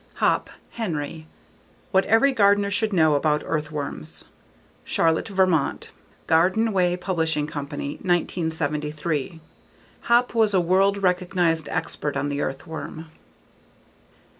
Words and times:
Hopp, 0.15 0.49
Henry. 0.71 1.27
_What 1.93 2.05
Every 2.05 2.31
Gardener 2.31 2.71
Should 2.71 2.91
Know 2.91 3.13
About 3.13 3.43
Earthworms. 3.45 4.25
_Charlotte, 4.83 5.27
Vermont: 5.27 5.91
Garden 6.25 6.73
Way 6.73 6.97
Publishing 6.97 7.45
Company, 7.45 7.97
1973. 8.01 9.39
Hopp 10.09 10.33
was 10.33 10.55
a 10.55 10.59
world 10.59 11.03
recognized 11.03 11.69
expert 11.69 12.17
on 12.17 12.29
the 12.29 12.41
earthworm. 12.41 13.11